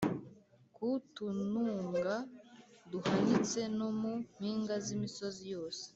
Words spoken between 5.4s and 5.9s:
yose